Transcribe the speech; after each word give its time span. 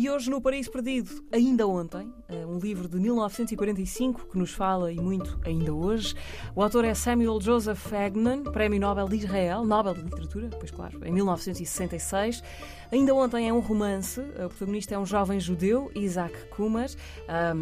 E 0.00 0.08
hoje 0.08 0.30
no 0.30 0.40
Paraíso 0.40 0.70
Perdido, 0.70 1.22
ainda 1.30 1.66
ontem, 1.66 2.10
eh, 2.26 2.46
um 2.46 2.58
livro 2.58 2.88
de 2.88 2.98
1945 2.98 4.28
que 4.28 4.38
nos 4.38 4.50
fala 4.50 4.90
e 4.90 4.98
muito 4.98 5.38
ainda 5.44 5.74
hoje. 5.74 6.14
O 6.56 6.62
autor 6.62 6.86
é 6.86 6.94
Samuel 6.94 7.38
Joseph 7.38 7.92
Agnon, 7.92 8.44
Prémio 8.44 8.80
Nobel 8.80 9.06
de 9.10 9.16
Israel, 9.16 9.62
Nobel 9.62 9.92
de 9.92 10.00
Literatura, 10.00 10.48
pois 10.58 10.70
claro, 10.70 11.06
em 11.06 11.12
1966. 11.12 12.42
Ainda 12.90 13.14
ontem 13.14 13.46
é 13.46 13.52
um 13.52 13.60
romance, 13.60 14.20
o 14.20 14.48
protagonista 14.48 14.94
é 14.94 14.98
um 14.98 15.04
jovem 15.04 15.38
judeu, 15.38 15.92
Isaac 15.94 16.34
Kumar, 16.48 16.88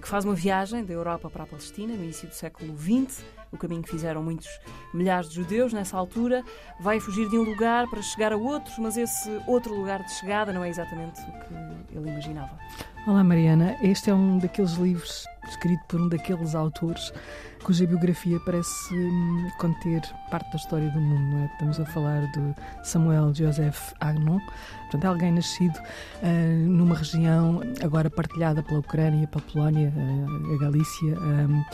que 0.00 0.08
faz 0.08 0.24
uma 0.24 0.34
viagem 0.34 0.84
da 0.84 0.92
Europa 0.92 1.28
para 1.28 1.42
a 1.42 1.46
Palestina 1.48 1.96
no 1.96 2.04
início 2.04 2.28
do 2.28 2.34
século 2.34 2.76
XX 2.78 3.24
o 3.52 3.56
caminho 3.56 3.82
que 3.82 3.90
fizeram 3.90 4.22
muitos 4.22 4.48
milhares 4.94 5.28
de 5.28 5.36
judeus 5.36 5.72
nessa 5.72 5.96
altura. 5.96 6.44
Vai 6.80 7.00
fugir 7.00 7.28
de 7.28 7.38
um 7.38 7.42
lugar 7.42 7.88
para 7.88 8.02
chegar 8.02 8.32
a 8.32 8.36
outro, 8.36 8.72
mas 8.78 8.96
esse 8.96 9.30
outro 9.46 9.74
lugar 9.74 10.04
de 10.04 10.12
chegada 10.12 10.52
não 10.52 10.64
é 10.64 10.68
exatamente 10.68 11.20
o 11.20 11.86
que 11.86 11.96
ele 11.96 12.10
imaginava. 12.10 12.58
Olá, 13.06 13.24
Mariana. 13.24 13.76
Este 13.82 14.10
é 14.10 14.14
um 14.14 14.38
daqueles 14.38 14.72
livros 14.72 15.24
escrito 15.50 15.82
por 15.88 16.00
um 16.00 16.08
daqueles 16.08 16.54
autores 16.54 17.12
cuja 17.62 17.86
biografia 17.86 18.40
parece 18.40 18.94
hum, 18.94 19.50
conter 19.58 20.00
parte 20.30 20.50
da 20.50 20.56
história 20.56 20.88
do 20.90 21.00
mundo. 21.00 21.36
É? 21.36 21.46
Estamos 21.52 21.80
a 21.80 21.84
falar 21.86 22.30
de 22.32 22.54
Samuel 22.82 23.34
Joseph 23.34 23.92
Agnon, 24.00 24.38
portanto, 24.82 25.04
é 25.04 25.06
alguém 25.06 25.32
nascido 25.32 25.76
uh, 25.76 26.68
numa 26.68 26.94
região 26.94 27.60
agora 27.82 28.08
partilhada 28.08 28.62
pela 28.62 28.80
Ucrânia, 28.80 29.26
pela 29.26 29.42
Polónia, 29.44 29.92
uh, 29.94 30.54
a 30.54 30.58
Galícia, 30.58 31.18
um, 31.18 31.64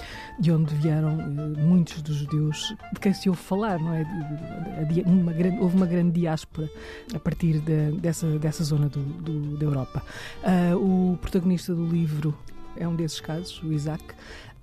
de 0.40 0.52
onde 0.52 0.74
vieram 0.74 1.16
uh, 1.16 1.58
muitos 1.58 2.02
dos 2.02 2.16
judeus 2.16 2.74
de 2.92 3.00
quem 3.00 3.12
se 3.12 3.28
ouve 3.28 3.40
falar, 3.40 3.78
não 3.78 3.94
é? 3.94 4.04
De, 4.84 4.94
de, 4.94 5.00
uma 5.02 5.32
grande, 5.32 5.58
houve 5.58 5.76
uma 5.76 5.86
grande 5.86 6.20
diáspora 6.20 6.68
a 7.14 7.18
partir 7.18 7.60
de, 7.60 7.92
dessa, 7.92 8.26
dessa 8.38 8.64
zona 8.64 8.88
do, 8.88 9.00
do, 9.00 9.56
da 9.56 9.64
Europa. 9.64 10.02
o 10.74 11.16
protagonista 11.20 11.74
do 11.74 11.86
livro 11.86 12.36
é 12.78 12.86
um 12.86 12.94
desses 12.96 13.20
casos, 13.20 13.62
o 13.62 13.72
Isaac, 13.72 14.04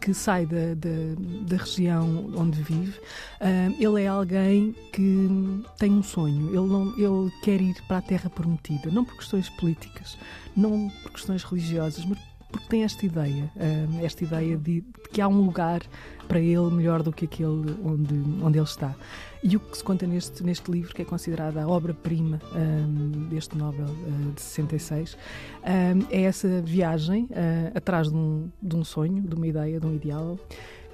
que 0.03 0.13
sai 0.13 0.45
da, 0.45 0.73
da, 0.75 1.55
da 1.55 1.63
região 1.63 2.29
onde 2.35 2.61
vive. 2.61 2.99
Uh, 3.39 3.73
ele 3.79 4.03
é 4.03 4.07
alguém 4.07 4.75
que 4.91 5.29
tem 5.77 5.91
um 5.91 6.03
sonho, 6.03 6.49
ele, 6.49 6.67
não, 6.67 6.93
ele 6.97 7.31
quer 7.41 7.61
ir 7.61 7.81
para 7.87 7.99
a 7.99 8.01
Terra 8.01 8.29
Prometida, 8.29 8.91
não 8.91 9.05
por 9.05 9.15
questões 9.15 9.49
políticas, 9.49 10.17
não 10.55 10.89
por 11.01 11.11
questões 11.13 11.43
religiosas, 11.43 12.03
mas 12.03 12.19
porque 12.53 12.67
tem 12.69 12.83
esta 12.83 13.03
ideia, 13.03 13.51
uh, 13.55 14.05
esta 14.05 14.23
ideia 14.23 14.55
de, 14.55 14.81
de, 14.81 15.09
que 15.11 15.19
há 15.19 15.27
um 15.27 15.41
lugar 15.41 15.81
para 16.27 16.39
ele 16.39 16.69
melhor 16.69 17.01
do 17.01 17.11
que 17.11 17.25
aquele 17.25 17.75
onde, 17.83 18.13
onde 18.41 18.59
ele 18.59 18.65
está. 18.65 18.95
E 19.43 19.57
o 19.57 19.59
que 19.59 19.75
se 19.75 19.83
conta 19.83 20.05
neste, 20.05 20.43
neste 20.43 20.71
livro, 20.71 20.93
que 20.93 21.01
é 21.01 21.05
considerada 21.05 21.63
a 21.63 21.67
obra-prima 21.67 22.39
um, 22.55 23.27
deste 23.27 23.57
Nobel 23.57 23.87
uh, 23.87 24.31
de 24.33 24.41
66, 24.41 25.17
um, 25.17 26.07
é 26.11 26.21
essa 26.21 26.61
viagem 26.61 27.23
uh, 27.23 27.75
atrás 27.75 28.09
de 28.09 28.15
um, 28.15 28.49
de 28.61 28.75
um 28.75 28.83
sonho, 28.83 29.21
de 29.23 29.35
uma 29.35 29.47
ideia, 29.47 29.79
de 29.79 29.87
um 29.87 29.95
ideal, 29.95 30.39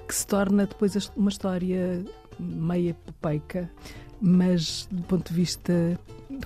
que 0.08 0.14
se 0.14 0.26
torna 0.26 0.66
depois 0.66 1.10
uma 1.14 1.28
história 1.28 2.02
meia 2.38 2.94
popeica, 2.94 3.70
mas 4.20 4.88
do 4.90 5.02
ponto 5.02 5.28
de 5.28 5.34
vista 5.34 5.98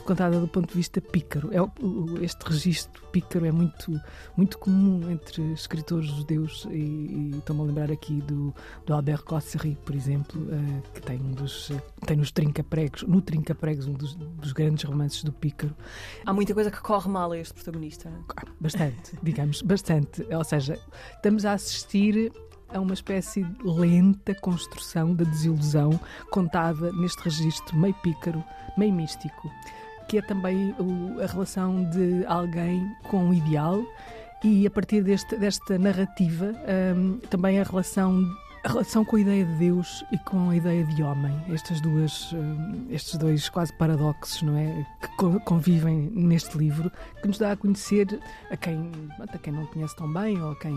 contada 0.05 0.41
do 0.41 0.49
ponto 0.49 0.69
de 0.69 0.75
vista 0.75 1.01
pícaro. 1.01 1.51
É, 1.53 2.25
este 2.25 2.43
registro 2.45 3.03
pícaro 3.13 3.47
é 3.47 3.53
muito, 3.53 4.01
muito 4.37 4.59
comum 4.59 5.11
entre 5.11 5.43
escritores 5.53 6.07
judeus 6.07 6.67
e, 6.71 6.77
e 6.77 7.31
estou-me 7.39 7.63
a 7.63 7.65
lembrar 7.65 7.91
aqui 7.93 8.21
do, 8.23 8.55
do 8.87 8.95
Albert 8.95 9.25
Cosseri, 9.25 9.77
por 9.85 9.95
exemplo, 9.95 10.41
uh, 10.43 10.83
que 10.93 11.03
tem 11.03 11.21
um 11.21 11.33
dos 11.33 11.71
tem 12.07 12.17
nos 12.17 12.33
Trinca-Pregos, 12.33 13.03
no 13.03 13.21
Trinca-Pregos, 13.21 13.87
um 13.87 13.93
dos, 13.93 14.15
dos, 14.15 14.53
grandes 14.53 14.85
romances 14.85 15.23
do 15.23 15.33
pícaro. 15.33 15.75
Há 16.25 16.33
muita 16.33 16.55
coisa 16.55 16.71
que 16.71 16.81
corre 16.81 17.09
mal 17.09 17.33
a 17.33 17.39
este 17.39 17.55
protagonista. 17.55 18.11
Bastante, 18.61 19.19
digamos, 19.23 19.63
bastante. 19.63 20.27
Ou 20.35 20.45
seja, 20.45 20.79
estamos 21.17 21.45
a 21.45 21.53
assistir 21.53 22.33
a 22.75 22.81
uma 22.81 22.93
espécie 22.93 23.45
de 23.45 23.65
lenta 23.65 24.35
construção 24.35 25.15
da 25.15 25.25
desilusão 25.25 25.99
contada 26.31 26.93
neste 26.93 27.23
registro 27.23 27.77
meio 27.77 27.95
pícaro, 27.95 28.45
meio 28.77 28.93
místico, 28.93 29.51
que 30.09 30.19
é 30.19 30.23
também 30.23 30.75
a 31.23 31.27
relação 31.27 31.89
de 31.91 32.27
alguém 32.27 32.87
com 33.05 33.29
um 33.29 33.35
ideal 33.35 33.83
e 34.43 34.67
a 34.67 34.71
partir 34.71 35.03
deste, 35.03 35.37
desta 35.37 35.79
narrativa 35.79 36.53
um, 36.95 37.19
também 37.31 37.59
a 37.59 37.63
relação 37.63 38.23
a 38.65 38.69
relação 38.69 39.05
com 39.05 39.17
a 39.17 39.21
ideia 39.21 39.45
de 39.45 39.55
Deus 39.57 40.05
e 40.11 40.19
com 40.19 40.49
a 40.49 40.57
ideia 40.57 40.85
de 40.85 41.03
homem, 41.03 41.39
estas 41.51 41.83
duas, 41.83 42.33
eh, 42.33 42.95
estes 42.95 43.19
dois 43.19 43.49
quase 43.51 43.73
paradoxos, 43.75 44.41
não 44.41 44.57
é, 44.57 44.87
que 45.01 45.41
convivem 45.41 46.11
neste 46.15 46.57
livro, 46.57 46.91
que 47.21 47.29
nos 47.29 47.37
dá 47.37 47.53
a 47.53 47.57
conhecer 47.57 48.19
a 48.51 48.57
quem, 48.57 48.91
a 49.19 49.39
quem 49.39 49.53
não 49.53 49.67
conhece 49.67 49.95
tão 49.95 50.11
bem 50.11 50.41
ou 50.41 50.53
a 50.53 50.57
quem 50.57 50.75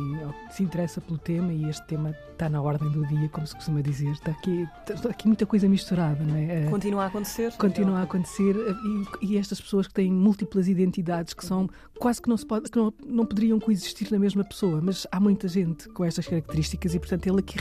se 0.51 0.63
interessa 0.63 0.99
pelo 0.99 1.17
tema 1.17 1.53
e 1.53 1.69
este 1.69 1.85
tema 1.87 2.13
está 2.37 2.49
na 2.49 2.61
ordem 2.61 2.89
do 2.91 3.05
dia, 3.07 3.27
como 3.29 3.47
se 3.47 3.55
costuma 3.55 3.81
dizer. 3.81 4.11
Está 4.11 4.31
aqui, 4.31 4.67
está 4.89 5.09
aqui 5.09 5.27
muita 5.27 5.45
coisa 5.45 5.67
misturada, 5.67 6.23
não 6.23 6.35
é? 6.35 6.65
Eh, 6.65 6.69
continua 6.69 7.03
a 7.03 7.07
acontecer. 7.07 7.53
Continua 7.53 7.99
a 7.99 8.03
acontecer 8.03 8.55
eh, 8.55 9.21
e, 9.21 9.33
e, 9.33 9.37
estas 9.37 9.59
pessoas 9.59 9.87
que 9.87 9.93
têm 9.93 10.11
múltiplas 10.11 10.67
identidades 10.67 11.33
que 11.33 11.45
são 11.45 11.69
quase 11.97 12.21
que 12.21 12.29
não 12.29 12.37
se 12.37 12.45
pode, 12.45 12.69
que 12.69 12.77
não, 12.77 12.93
não 13.05 13.25
poderiam 13.25 13.59
coexistir 13.59 14.11
na 14.11 14.19
mesma 14.19 14.43
pessoa, 14.43 14.79
mas 14.81 15.07
há 15.11 15.19
muita 15.19 15.47
gente 15.47 15.89
com 15.89 16.05
estas 16.05 16.27
características 16.27 16.93
e 16.93 16.99
portanto 16.99 17.27
ele 17.27 17.39
aqui 17.39 17.57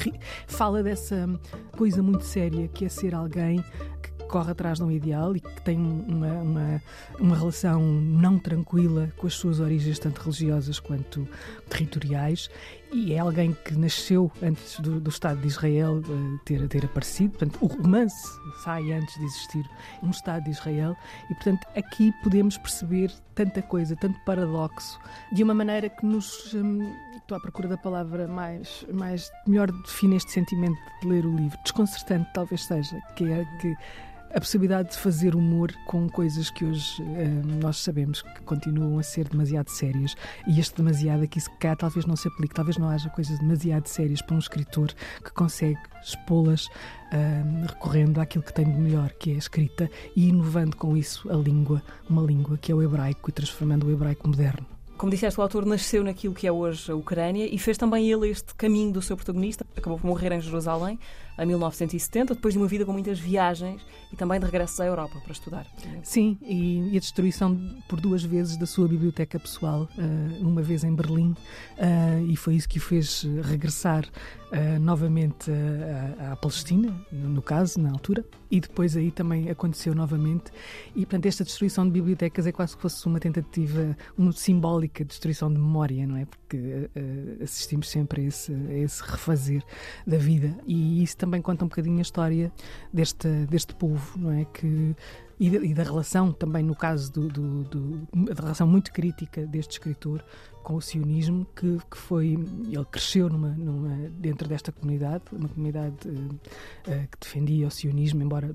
fala 0.46 0.82
dessa 0.82 1.28
coisa 1.76 2.02
muito 2.02 2.24
séria 2.24 2.68
que 2.68 2.84
é 2.84 2.88
ser 2.88 3.14
alguém 3.14 3.64
que 4.02 4.10
corre 4.28 4.52
atrás 4.52 4.78
de 4.78 4.84
um 4.84 4.90
ideal 4.90 5.36
e 5.36 5.40
que 5.40 5.62
tem 5.62 5.78
uma, 5.78 6.32
uma, 6.32 6.82
uma 7.18 7.36
relação 7.36 7.80
não 7.82 8.38
tranquila 8.38 9.12
com 9.16 9.26
as 9.26 9.34
suas 9.34 9.60
origens, 9.60 9.98
tanto 9.98 10.20
religiosas 10.20 10.80
quanto 10.80 11.26
territoriais, 11.68 12.50
e 12.96 13.12
é 13.12 13.18
alguém 13.18 13.54
que 13.64 13.76
nasceu 13.76 14.32
antes 14.42 14.80
do, 14.80 14.98
do 14.98 15.10
Estado 15.10 15.38
de 15.40 15.48
Israel 15.48 16.00
uh, 16.08 16.38
ter, 16.46 16.66
ter 16.66 16.86
aparecido. 16.86 17.30
Portanto, 17.30 17.58
o 17.60 17.66
romance 17.66 18.26
sai 18.64 18.90
antes 18.90 19.14
de 19.18 19.24
existir 19.24 19.68
um 20.02 20.08
Estado 20.08 20.44
de 20.44 20.50
Israel, 20.50 20.96
e 21.30 21.34
portanto 21.34 21.66
aqui 21.76 22.10
podemos 22.22 22.56
perceber 22.56 23.12
tanta 23.34 23.60
coisa, 23.60 23.94
tanto 23.96 24.18
paradoxo, 24.24 24.98
de 25.30 25.42
uma 25.42 25.52
maneira 25.52 25.90
que 25.90 26.06
nos. 26.06 26.54
Hum, 26.54 26.90
estou 27.16 27.36
à 27.36 27.40
procura 27.40 27.68
da 27.68 27.76
palavra 27.76 28.26
mais, 28.26 28.86
mais 28.94 29.30
melhor 29.46 29.70
define 29.70 30.16
este 30.16 30.32
sentimento 30.32 30.78
de 31.02 31.08
ler 31.08 31.26
o 31.26 31.36
livro. 31.36 31.58
Desconcertante, 31.64 32.30
talvez 32.32 32.64
seja, 32.64 32.98
que 33.16 33.24
é 33.24 33.44
que 33.60 33.76
a 34.36 34.40
possibilidade 34.40 34.90
de 34.90 34.98
fazer 34.98 35.34
humor 35.34 35.72
com 35.86 36.10
coisas 36.10 36.50
que 36.50 36.62
hoje 36.62 37.02
uh, 37.02 37.06
nós 37.62 37.78
sabemos 37.78 38.20
que 38.20 38.42
continuam 38.42 38.98
a 38.98 39.02
ser 39.02 39.26
demasiado 39.26 39.70
sérias 39.70 40.14
e 40.46 40.60
este 40.60 40.76
demasiado 40.76 41.24
aqui 41.24 41.40
se 41.40 41.50
calhar 41.58 41.74
talvez 41.74 42.04
não 42.04 42.16
se 42.16 42.28
aplique, 42.28 42.54
talvez 42.54 42.76
não 42.76 42.90
haja 42.90 43.08
coisas 43.08 43.38
demasiado 43.38 43.86
sérias 43.86 44.20
para 44.20 44.36
um 44.36 44.38
escritor 44.38 44.92
que 45.24 45.32
consegue 45.32 45.78
expô-las 46.02 46.66
uh, 46.66 47.66
recorrendo 47.66 48.20
àquilo 48.20 48.44
que 48.44 48.52
tem 48.52 48.66
de 48.66 48.78
melhor, 48.78 49.10
que 49.14 49.30
é 49.30 49.34
a 49.36 49.38
escrita 49.38 49.90
e 50.14 50.28
inovando 50.28 50.76
com 50.76 50.94
isso 50.94 51.32
a 51.32 51.36
língua, 51.36 51.82
uma 52.06 52.20
língua 52.20 52.58
que 52.58 52.70
é 52.70 52.74
o 52.74 52.82
hebraico 52.82 53.30
e 53.30 53.32
transformando 53.32 53.86
o 53.86 53.90
hebraico 53.90 54.28
moderno. 54.28 54.66
Como 54.98 55.10
disseste, 55.10 55.40
o 55.40 55.42
autor 55.42 55.64
nasceu 55.64 56.04
naquilo 56.04 56.34
que 56.34 56.46
é 56.46 56.52
hoje 56.52 56.90
a 56.92 56.94
Ucrânia 56.94 57.46
e 57.50 57.58
fez 57.58 57.78
também 57.78 58.10
ele 58.10 58.28
este 58.28 58.54
caminho 58.54 58.92
do 58.92 59.00
seu 59.00 59.16
protagonista. 59.16 59.64
Acabou 59.74 59.98
por 59.98 60.06
morrer 60.06 60.32
em 60.32 60.40
Jerusalém 60.42 60.98
em 61.38 61.46
1970, 61.46 62.34
depois 62.34 62.54
de 62.54 62.58
uma 62.58 62.66
vida 62.66 62.84
com 62.84 62.92
muitas 62.92 63.18
viagens 63.18 63.84
e 64.12 64.16
também 64.16 64.38
de 64.38 64.46
regresso 64.46 64.82
à 64.82 64.86
Europa 64.86 65.20
para 65.22 65.32
estudar. 65.32 65.66
Sim, 66.02 66.38
e, 66.42 66.90
e 66.92 66.96
a 66.96 67.00
destruição 67.00 67.56
por 67.88 68.00
duas 68.00 68.22
vezes 68.22 68.56
da 68.56 68.66
sua 68.66 68.88
biblioteca 68.88 69.38
pessoal, 69.38 69.88
uh, 69.98 70.46
uma 70.46 70.62
vez 70.62 70.84
em 70.84 70.94
Berlim, 70.94 71.30
uh, 71.30 72.26
e 72.26 72.36
foi 72.36 72.54
isso 72.54 72.68
que 72.68 72.78
o 72.78 72.80
fez 72.80 73.26
regressar 73.42 74.04
uh, 74.06 74.80
novamente 74.80 75.50
à 76.30 76.36
Palestina, 76.36 76.94
no 77.12 77.42
caso, 77.42 77.80
na 77.80 77.90
altura, 77.90 78.24
e 78.50 78.60
depois 78.60 78.96
aí 78.96 79.10
também 79.10 79.50
aconteceu 79.50 79.94
novamente. 79.94 80.52
E, 80.94 81.00
portanto, 81.00 81.26
esta 81.26 81.44
destruição 81.44 81.84
de 81.84 81.90
bibliotecas 81.90 82.46
é 82.46 82.52
quase 82.52 82.76
que 82.76 82.82
fosse 82.82 83.04
uma 83.06 83.18
tentativa, 83.18 83.96
uma 84.16 84.32
simbólica 84.32 85.04
destruição 85.04 85.52
de 85.52 85.58
memória, 85.58 86.06
não 86.06 86.16
é? 86.16 86.24
Porque 86.24 86.88
assistimos 87.42 87.88
sempre 87.88 88.22
a 88.22 88.24
esse, 88.24 88.52
a 88.52 88.74
esse 88.74 89.02
refazer 89.02 89.62
da 90.06 90.16
vida. 90.16 90.56
E 90.66 91.02
isso 91.02 91.16
também 91.26 91.42
conta 91.42 91.64
um 91.64 91.68
bocadinho 91.68 91.98
a 91.98 92.02
história 92.02 92.52
deste, 92.92 93.28
deste 93.46 93.74
povo, 93.74 94.16
não 94.16 94.30
é? 94.30 94.44
Que, 94.44 94.94
e, 95.40 95.48
e 95.48 95.74
da 95.74 95.82
relação 95.82 96.32
também, 96.32 96.62
no 96.62 96.74
caso, 96.74 97.12
do, 97.12 97.28
do, 97.28 97.64
do, 97.64 98.08
da 98.32 98.42
relação 98.42 98.66
muito 98.66 98.92
crítica 98.92 99.44
deste 99.44 99.72
escritor 99.72 100.24
com 100.62 100.76
o 100.76 100.80
sionismo, 100.80 101.44
que, 101.56 101.78
que 101.90 101.98
foi. 101.98 102.38
Ele 102.68 102.84
cresceu 102.90 103.28
numa, 103.28 103.48
numa, 103.48 104.08
dentro 104.10 104.48
desta 104.48 104.70
comunidade, 104.70 105.24
uma 105.32 105.48
comunidade 105.48 105.96
uh, 106.08 106.32
uh, 106.32 107.08
que 107.10 107.18
defendia 107.20 107.66
o 107.66 107.70
sionismo, 107.70 108.22
embora 108.22 108.54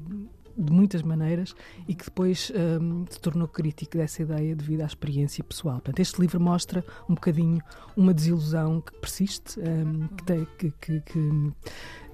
de 0.57 0.71
muitas 0.71 1.01
maneiras 1.01 1.53
e 1.87 1.95
que 1.95 2.05
depois 2.05 2.51
um, 2.81 3.05
se 3.09 3.19
tornou 3.19 3.47
crítico 3.47 3.97
dessa 3.97 4.21
ideia 4.21 4.55
devido 4.55 4.81
à 4.81 4.85
experiência 4.85 5.43
pessoal. 5.43 5.75
Portanto, 5.75 5.99
este 5.99 6.19
livro 6.19 6.39
mostra 6.39 6.83
um 7.09 7.15
bocadinho 7.15 7.61
uma 7.95 8.13
desilusão 8.13 8.81
que 8.81 8.93
persiste, 8.99 9.59
um, 9.59 10.07
que, 10.07 10.23
tem, 10.23 10.47
que, 10.57 10.71
que, 10.79 11.01
que, 11.01 11.53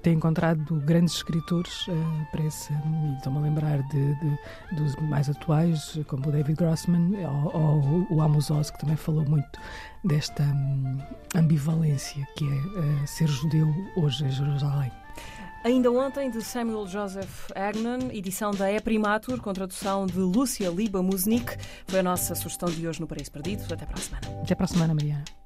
tem 0.02 0.14
encontrado 0.14 0.76
grandes 0.80 1.14
escritores 1.14 1.86
uh, 1.88 2.30
para 2.30 2.44
esse. 2.44 2.72
E 2.72 3.16
estou-me 3.16 3.38
a 3.38 3.42
lembrar 3.42 3.82
de, 3.88 4.14
de, 4.20 4.38
dos 4.76 4.94
mais 5.08 5.28
atuais, 5.28 5.98
como 6.06 6.28
o 6.28 6.32
David 6.32 6.56
Grossman 6.56 7.12
ou, 7.52 7.60
ou 7.60 8.06
o 8.10 8.22
Amos 8.22 8.50
Oz, 8.50 8.70
que 8.70 8.78
também 8.78 8.96
falou 8.96 9.24
muito 9.28 9.58
desta 10.04 10.42
um, 10.42 10.98
ambivalência 11.34 12.26
que 12.36 12.44
é 12.44 12.56
uh, 12.56 13.06
ser 13.06 13.28
judeu 13.28 13.68
hoje 13.96 14.24
em 14.24 14.30
Jerusalém. 14.30 14.92
Ainda 15.64 15.90
ontem, 15.90 16.30
de 16.30 16.40
Samuel 16.40 16.86
Joseph 16.86 17.50
Agnon, 17.54 18.10
edição 18.12 18.52
da 18.52 18.72
E 18.72 18.80
Primatur, 18.80 19.40
com 19.40 19.52
tradução 19.52 20.06
de 20.06 20.18
Lúcia 20.18 20.68
Liba 20.70 21.02
Musnik, 21.02 21.56
foi 21.86 21.98
a 21.98 22.02
nossa 22.02 22.34
sugestão 22.34 22.68
de 22.68 22.86
hoje 22.86 23.00
no 23.00 23.06
Paraíso 23.06 23.32
Perdido. 23.32 23.64
Até 23.72 23.84
para 23.84 23.96
a 23.96 24.00
semana. 24.00 24.40
Até 24.42 24.54
para 24.54 24.64
a 24.64 24.68
semana, 24.68 24.94
Mariana. 24.94 25.37